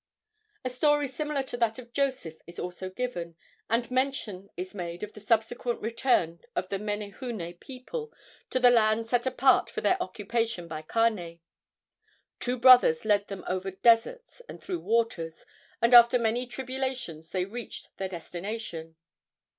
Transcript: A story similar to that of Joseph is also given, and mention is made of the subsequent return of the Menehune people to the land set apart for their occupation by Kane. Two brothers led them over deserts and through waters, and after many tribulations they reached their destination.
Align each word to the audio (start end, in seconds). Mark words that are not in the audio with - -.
A 0.65 0.69
story 0.71 1.07
similar 1.07 1.43
to 1.43 1.57
that 1.57 1.77
of 1.77 1.93
Joseph 1.93 2.39
is 2.47 2.57
also 2.57 2.89
given, 2.89 3.35
and 3.69 3.91
mention 3.91 4.49
is 4.57 4.73
made 4.73 5.03
of 5.03 5.13
the 5.13 5.19
subsequent 5.19 5.79
return 5.79 6.39
of 6.55 6.69
the 6.69 6.79
Menehune 6.79 7.59
people 7.59 8.11
to 8.49 8.59
the 8.59 8.71
land 8.71 9.05
set 9.05 9.27
apart 9.27 9.69
for 9.69 9.81
their 9.81 10.01
occupation 10.01 10.67
by 10.67 10.81
Kane. 10.81 11.39
Two 12.39 12.57
brothers 12.57 13.05
led 13.05 13.27
them 13.27 13.43
over 13.45 13.69
deserts 13.69 14.41
and 14.49 14.59
through 14.59 14.79
waters, 14.79 15.45
and 15.83 15.93
after 15.93 16.17
many 16.17 16.47
tribulations 16.47 17.29
they 17.29 17.45
reached 17.45 17.95
their 17.97 18.09
destination. 18.09 18.95